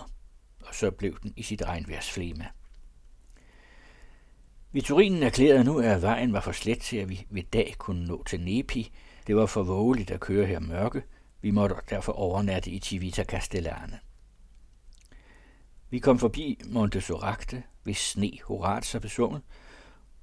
[0.60, 2.46] Og så blev den i sit regnværsflema.
[4.76, 8.22] Viturinen erklærede nu, at vejen var for slet til, at vi ved dag kunne nå
[8.24, 8.92] til Nepi.
[9.26, 11.02] Det var for vågeligt at køre her mørke.
[11.42, 13.98] Vi måtte derfor overnatte i Civita Castellane.
[15.90, 19.42] Vi kom forbi Monte Soracte, hvis sne Horatsa besunget,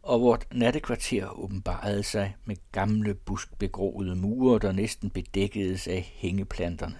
[0.02, 6.98] og vort nattekvarter åbenbarede sig med gamle buskbegroede mure, der næsten bedækkedes af hængeplanterne.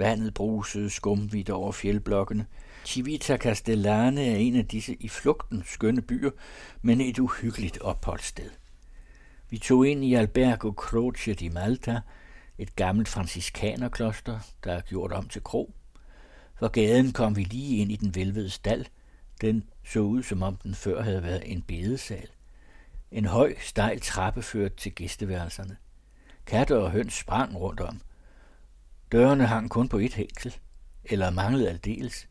[0.00, 2.46] Vandet brusede skumvidt over fjeldblokkene.
[2.84, 6.30] Civita Castellane er en af disse i flugten skønne byer,
[6.82, 8.50] men et uhyggeligt opholdssted.
[9.50, 12.00] Vi tog ind i Albergo Croce di Malta,
[12.58, 15.74] et gammelt franciskanerkloster, der er gjort om til kro.
[16.54, 18.84] For gaden kom vi lige ind i den velvede stald.
[19.40, 22.28] Den så ud, som om den før havde været en bedesal.
[23.12, 25.76] En høj, stejl trappe førte til gæsteværelserne.
[26.46, 28.00] Katter og høns sprang rundt om.
[29.12, 30.56] Dørene hang kun på et hængsel,
[31.04, 32.28] eller manglede aldeles.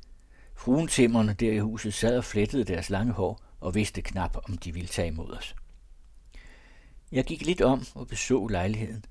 [0.56, 4.74] Fruentimmerne der i huset sad og flettede deres lange hår og vidste knap, om de
[4.74, 5.56] ville tage imod os.
[7.12, 9.06] Jeg gik lidt om og beså lejligheden.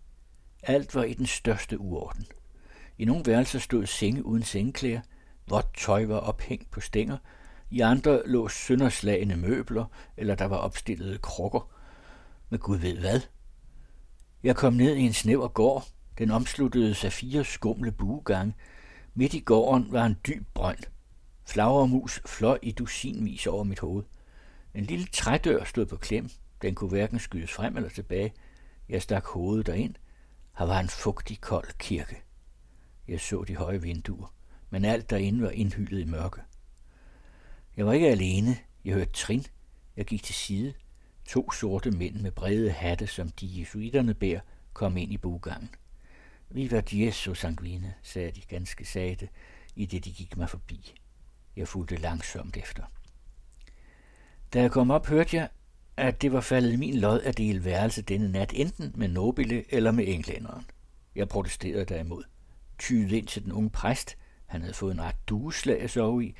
[0.63, 2.27] Alt var i den største uorden.
[2.99, 5.01] I nogle værelser stod senge uden sengeklæder,
[5.49, 7.17] vådt tøj var ophængt på stænger,
[7.71, 9.85] i andre lå sønderslagende møbler,
[10.17, 11.71] eller der var opstillet krukker.
[12.51, 13.21] Men Gud ved hvad.
[14.43, 15.87] Jeg kom ned i en snæver gård.
[16.19, 18.55] Den omsluttede af fire skumle buegange.
[19.15, 20.79] Midt i gården var en dyb brønd.
[21.45, 24.05] Flagermus fløj i dusinvis over mit hoved.
[24.75, 26.31] En lille trædør stod på klem.
[26.63, 28.33] Den kunne hverken skydes frem eller tilbage.
[28.89, 29.95] Jeg stak hovedet derind.
[30.59, 32.23] Her var en fugtig, kold kirke.
[33.09, 34.35] Jeg så de høje vinduer,
[34.71, 36.41] men alt derinde var indhyllet i mørke.
[37.77, 38.57] Jeg var ikke alene.
[38.85, 39.47] Jeg hørte trin.
[39.97, 40.75] Jeg gik til side.
[41.27, 44.41] To sorte mænd med brede hatte, som de jesuiterne bærer,
[44.73, 45.71] kom ind i bugangen.
[46.51, 49.29] Viva Jesu sanguine, sagde de ganske sagte,
[49.77, 50.95] i det de gik mig forbi.
[51.57, 52.83] Jeg fulgte langsomt efter.
[54.53, 55.49] Da jeg kom op, hørte jeg,
[55.97, 59.91] at det var faldet min lod at dele værelse denne nat, enten med Nobile eller
[59.91, 60.65] med englænderen.
[61.15, 62.25] Jeg protesterede derimod.
[62.79, 64.17] Tyede ind til den unge præst.
[64.47, 66.35] Han havde fået en ret dueslag at sove i,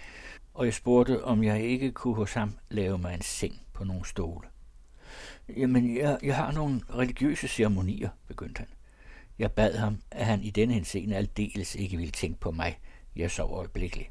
[0.55, 4.07] og jeg spurgte, om jeg ikke kunne hos ham lave mig en seng på nogle
[4.07, 4.49] stole.
[5.57, 8.69] Jamen, jeg, jeg har nogle religiøse ceremonier, begyndte han.
[9.39, 12.79] Jeg bad ham, at han i denne henseende aldeles ikke ville tænke på mig.
[13.17, 14.11] Jeg sov øjeblikkeligt.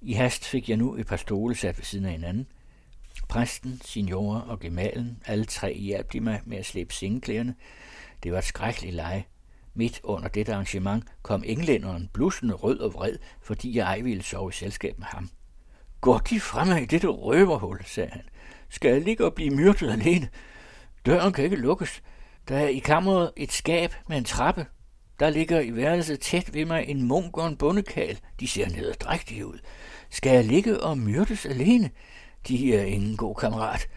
[0.00, 2.46] I hast fik jeg nu et par stole sat ved siden af hinanden.
[3.28, 7.54] Præsten, signorer og gemalen, alle tre hjalp de mig med at slæbe sengeklæderne.
[8.22, 9.24] Det var et skrækkeligt leje.
[9.74, 14.50] Midt under dette arrangement kom englænderen blussende rød og vred, fordi jeg ej ville sove
[14.50, 15.30] i selskab med ham.
[16.00, 18.22] Går de fremad i dette røverhul, sagde han.
[18.68, 20.28] Skal jeg ligge og blive myrdet alene?
[21.06, 22.02] Døren kan ikke lukkes.
[22.48, 24.66] Der er i kammeret et skab med en trappe.
[25.20, 28.18] Der ligger i værelset tæt ved mig en munk og en bundekal.
[28.40, 29.58] De ser nederdrægtige ud.
[30.10, 31.90] Skal jeg ligge og myrdes alene?
[32.48, 33.88] De er ingen god kammerat.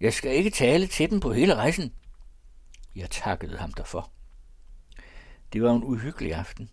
[0.00, 1.92] Jeg skal ikke tale til dem på hele rejsen.
[2.96, 4.10] Jeg takkede ham derfor.
[5.52, 6.70] Det var en uhyggelig aften,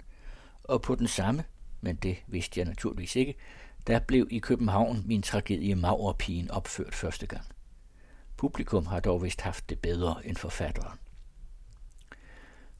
[0.63, 1.43] og på den samme,
[1.81, 3.35] men det vidste jeg naturligvis ikke,
[3.87, 7.45] der blev i København min tragedie Maurpigen opført første gang.
[8.37, 10.99] Publikum har dog vist haft det bedre end forfatteren.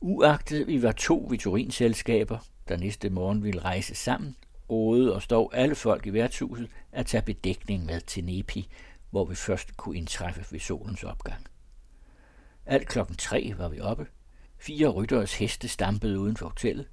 [0.01, 4.35] Uagtet vi var to vitorinselskaber, der næste morgen ville rejse sammen,
[4.69, 8.67] rådede og stod alle folk i værtshuset at tage bedækning med til Nepi,
[9.09, 11.45] hvor vi først kunne indtræffe ved solens opgang.
[12.65, 14.07] Alt klokken tre var vi oppe.
[14.57, 16.87] Fire rytteres heste stampede uden for hotellet.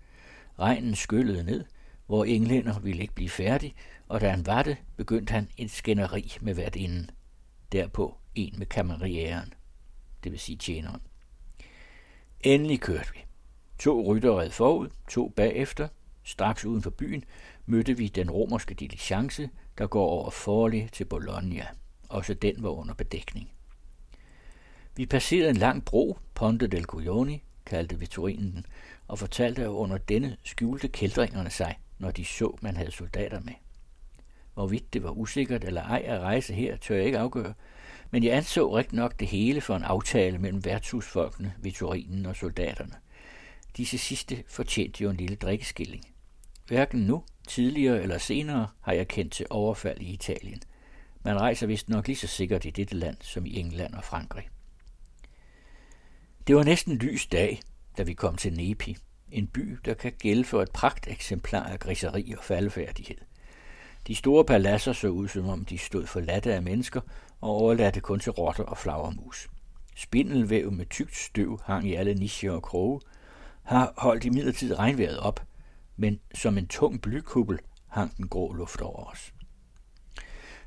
[0.58, 1.64] Regnen skyllede ned,
[2.06, 3.74] hvor englænder ville ikke blive færdig,
[4.08, 7.10] og da han var det, begyndte han et skænderi med hvert inden.
[7.72, 9.52] Derpå en med kammerieren,
[10.24, 11.00] det vil sige tjeneren.
[12.44, 13.24] Endelig kørte vi.
[13.78, 15.88] To rytter red forud, to bagefter.
[16.24, 17.24] Straks uden for byen
[17.66, 21.66] mødte vi den romerske diligence, der går over Forli til Bologna.
[22.08, 23.50] Også den var under bedækning.
[24.96, 28.66] Vi passerede en lang bro, Ponte del Guglioni, kaldte Vittorinen den,
[29.08, 33.54] og fortalte, at under denne skjulte kældringerne sig, når de så, man havde soldater med.
[34.54, 37.54] Hvorvidt det var usikkert eller ej at rejse her, tør jeg ikke afgøre,
[38.10, 42.94] men jeg anså rigtig nok det hele for en aftale mellem værtshusfolkene, Vitorinen og soldaterne.
[43.76, 46.04] Disse sidste fortjente jo en lille drikkeskilling.
[46.66, 50.62] Hverken nu, tidligere eller senere har jeg kendt til overfald i Italien.
[51.24, 54.48] Man rejser vist nok lige så sikkert i dette land som i England og Frankrig.
[56.46, 57.60] Det var næsten lys dag,
[57.98, 58.96] da vi kom til Nepi,
[59.30, 63.16] en by, der kan gælde for et pragt eksemplar af griseri og faldfærdighed.
[64.06, 67.00] De store paladser så ud, som om de stod forladte af mennesker
[67.44, 69.48] og overladte kun til rotter og flagermus.
[69.96, 73.00] Spindelvæv med tykt støv hang i alle nischer og kroge,
[73.62, 75.46] har holdt i regnvejret op,
[75.96, 79.34] men som en tung blykuppel hang den grå luft over os.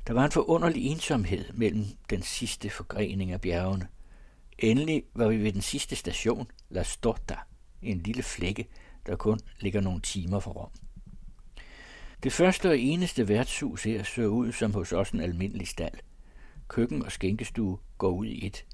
[0.06, 3.88] Der var en forunderlig ensomhed mellem den sidste forgrening af bjergene.
[4.58, 7.36] Endelig var vi ved den sidste station, La Storta,
[7.82, 8.68] en lille flække,
[9.06, 10.70] der kun ligger nogle timer fra Rom.
[12.22, 15.94] Det første og eneste værtshus her så ud som hos os en almindelig stald.
[16.68, 18.64] Køkken og skænkestue går ud i et.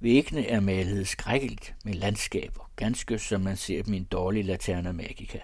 [0.00, 4.92] Væggene er malet skrækkeligt med landskaber, ganske som man ser dem i en dårlig laterna
[4.92, 5.38] magica.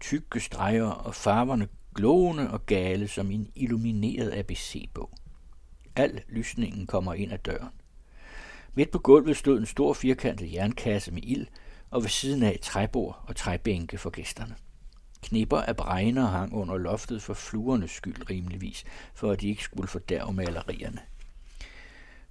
[0.00, 5.10] Tykke streger og farverne glående og gale som en illumineret ABC-bog.
[5.96, 7.72] Al lysningen kommer ind ad døren.
[8.74, 11.46] Midt på gulvet stod en stor firkantet jernkasse med ild,
[11.90, 14.54] og ved siden af træbord og træbænke for gæsterne.
[15.22, 19.88] Knipper af bregner hang under loftet for fluernes skyld rimeligvis, for at de ikke skulle
[19.88, 21.00] fordærve malerierne.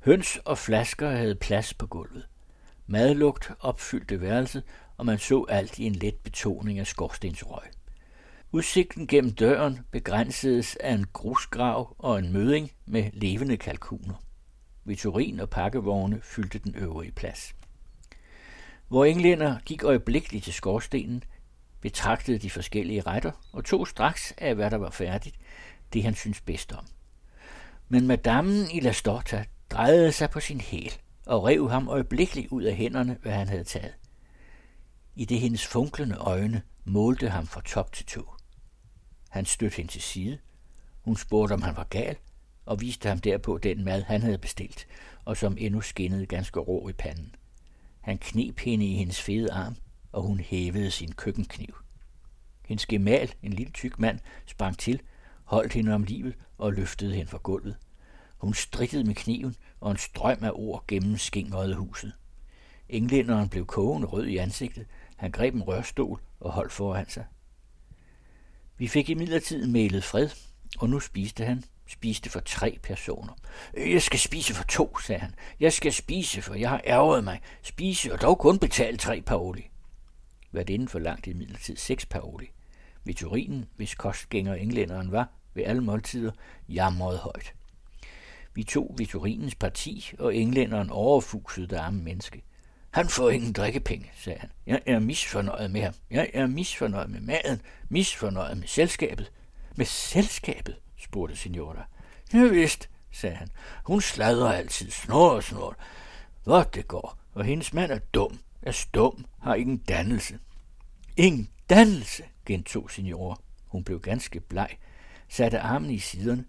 [0.05, 2.27] Høns og flasker havde plads på gulvet.
[2.87, 4.63] Madlugt opfyldte værelset,
[4.97, 7.63] og man så alt i en let betoning af skorstensrøg.
[8.51, 14.23] Udsigten gennem døren begrænsedes af en grusgrav og en møding med levende kalkuner.
[14.83, 17.55] Vitorin og pakkevogne fyldte den øvrige plads.
[18.87, 21.23] Hvor englænder gik øjeblikkeligt til skorstenen,
[21.81, 25.35] betragtede de forskellige retter og tog straks af, hvad der var færdigt,
[25.93, 26.85] det han syntes bedst om.
[27.89, 30.93] Men madammen i La Storta drejede sig på sin hæl
[31.25, 33.93] og rev ham øjeblikkeligt ud af hænderne, hvad han havde taget.
[35.15, 38.21] I det hendes funklende øjne målte ham fra top til to.
[39.29, 40.37] Han stødte hende til side.
[41.01, 42.15] Hun spurgte, om han var gal,
[42.65, 44.87] og viste ham derpå den mad, han havde bestilt,
[45.25, 47.35] og som endnu skinnede ganske rå i panden.
[48.01, 49.75] Han knep hende i hendes fede arm,
[50.11, 51.75] og hun hævede sin køkkenkniv.
[52.65, 55.01] Hendes gemal, en lille tyk mand, sprang til,
[55.43, 57.77] holdt hende om livet og løftede hende fra gulvet.
[58.45, 62.13] Hun strittede med kniven, og en strøm af ord gennemskingrede huset.
[62.89, 64.85] Englænderen blev kogende rød i ansigtet.
[65.15, 67.25] Han greb en rørstol og holdt foran sig.
[68.77, 70.29] Vi fik imidlertid mailet fred,
[70.79, 71.63] og nu spiste han.
[71.87, 73.33] Spiste for tre personer.
[73.77, 75.35] Jeg skal spise for to, sagde han.
[75.59, 77.41] Jeg skal spise, for jeg har ærget mig.
[77.63, 79.69] Spise og dog kun betale tre paroli.
[80.51, 82.47] Hvad inden for langt imidlertid seks paroli.
[83.03, 86.31] Vitorinen, hvis kostgænger englænderen var, ved alle måltider,
[86.69, 87.53] jamrede højt.
[88.55, 92.43] Vi tog Vitorinens parti, og englænderen overfusede det arme menneske.
[92.91, 94.49] Han får ingen drikkepenge, sagde han.
[94.65, 95.93] Jeg er misfornøjet med ham.
[96.11, 99.31] Jeg er misfornøjet med maden, misfornøjet med selskabet.
[99.75, 100.75] Med selskabet?
[100.97, 101.87] spurgte signora.
[102.33, 103.49] Ja vist, sagde han.
[103.85, 105.75] Hun sladrer altid, snor og snor.
[106.43, 110.39] Hvor det går, og hendes mand er dum, er stum, har ingen dannelse.
[111.17, 113.39] Ingen dannelse, gentog signora.
[113.65, 114.69] Hun blev ganske bleg,
[115.29, 116.45] satte armen i siderne.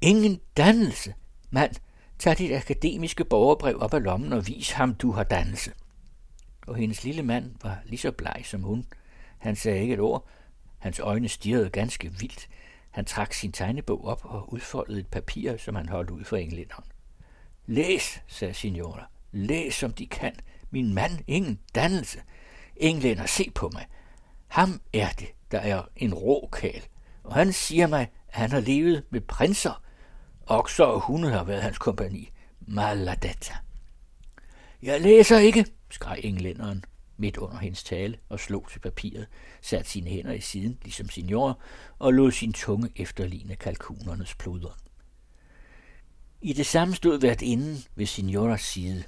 [0.00, 1.14] Ingen dannelse.
[1.50, 1.74] Mand,
[2.18, 5.72] tag dit akademiske borgerbrev op af lommen og vis ham, du har dannelse.
[6.66, 8.86] Og hendes lille mand var lige så bleg som hun.
[9.38, 10.28] Han sagde ikke et ord.
[10.78, 12.48] Hans øjne stirrede ganske vildt.
[12.90, 16.84] Han trak sin tegnebog op og udfoldede et papir, som han holdt ud for englænderen.
[17.66, 19.10] Læs, sagde signora.
[19.32, 20.32] Læs, som de kan.
[20.70, 22.22] Min mand, ingen dannelse.
[22.76, 23.86] Englænder, se på mig.
[24.46, 26.82] Ham er det, der er en råkal.
[27.24, 29.82] Og han siger mig, at han har levet med prinser.
[30.46, 32.30] Okser og hunde har været hans kompani.
[32.60, 33.54] Maladetta.
[34.82, 36.84] Jeg læser ikke, skreg englænderen
[37.16, 39.26] midt under hendes tale og slog til papiret,
[39.62, 41.58] satte sine hænder i siden, ligesom signor,
[41.98, 44.78] og lod sin tunge efterligne kalkunernes pluder.
[46.40, 49.04] I det samme stod hvert inden ved signoras side.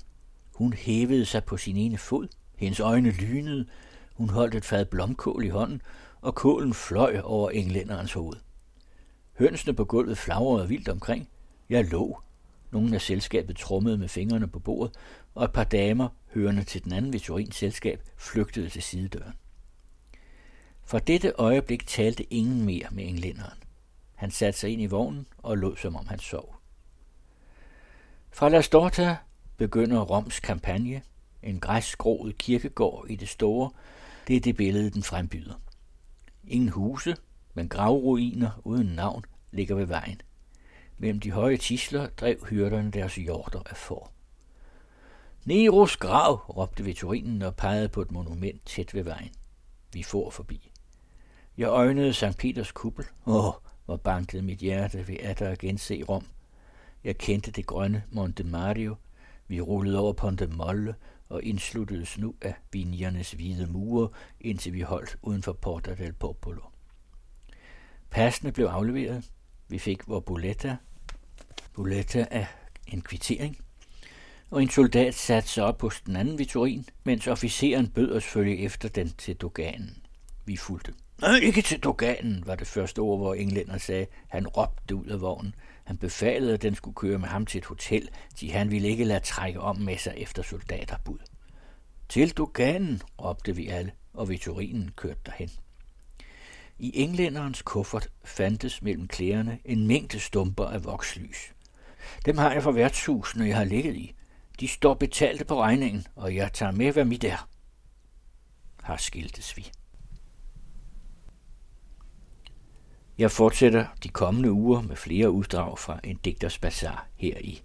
[0.55, 3.67] Hun hævede sig på sin ene fod, hendes øjne lynede,
[4.15, 5.83] hun holdt et fad blomkål i hånden,
[6.21, 8.37] og kålen fløj over englænderens hoved.
[9.39, 11.29] Hønsene på gulvet flagrede vildt omkring.
[11.69, 12.21] Jeg lå.
[12.71, 14.95] Nogle af selskabet trummede med fingrene på bordet,
[15.35, 19.33] og et par damer, hørende til den anden Vitorins selskab, flygtede til sidedøren.
[20.85, 23.59] Fra dette øjeblik talte ingen mere med englænderen.
[24.15, 26.57] Han satte sig ind i vognen og lod, som om han sov.
[28.31, 29.17] Fra La Storta
[29.57, 31.03] begynder Roms kampagne,
[31.43, 33.71] en græsgroet kirkegård i det store,
[34.29, 35.55] det er det billede, den frembyder.
[36.47, 37.17] Ingen huse,
[37.59, 40.21] men gravruiner uden navn ligger ved vejen.
[40.99, 44.13] Mellem de høje tisler drev hyrderne deres hjorter af får.
[45.45, 49.31] Neros grav, råbte veturinen og pegede på et monument tæt ved vejen.
[49.93, 50.73] Vi får forbi.
[51.57, 52.39] Jeg øjnede St.
[52.39, 53.05] Peters kuppel.
[53.27, 53.53] Åh,
[53.85, 56.27] hvor bankede mit hjerte ved at der gense Rom.
[57.05, 58.97] Jeg kendte det grønne Monte Mario.
[59.49, 60.95] Vi rullede over Ponte Molle
[61.29, 64.09] og indsluttedes nu af vinjernes hvide mure,
[64.41, 66.68] indtil vi holdt uden for Porta del Popolo.
[68.11, 69.25] Passene blev afleveret.
[69.69, 70.77] Vi fik vores buletta.
[71.75, 72.47] Buletta er
[72.87, 73.59] en kvittering.
[74.51, 78.59] Og en soldat satte sig op på den anden vitorin, mens officeren bød os følge
[78.59, 80.03] efter den til Doganen.
[80.45, 80.95] Vi fulgte.
[81.21, 84.07] Nej, ikke til Doganen, var det første ord, hvor englænder sagde.
[84.29, 85.55] Han råbte ud af vognen.
[85.85, 88.09] Han befalede, at den skulle køre med ham til et hotel,
[88.41, 91.19] de han ville ikke lade trække om med sig efter soldaterbud.
[92.09, 95.51] Til Doganen, råbte vi alle, og Vitorinen kørte derhen.
[96.79, 101.55] I englænderens kuffert fandtes mellem klæderne en mængde stumper af vokslys.
[102.25, 104.15] Dem har jeg for værtshusene, jeg har ligget i.
[104.61, 107.49] De står betalte på regningen, og jeg tager med, hvad mit er.
[108.83, 109.71] Har skiltes vi.
[113.19, 117.63] Jeg fortsætter de kommende uger med flere uddrag fra en digters bazar her i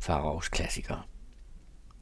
[0.00, 1.02] Faraos Klassikere.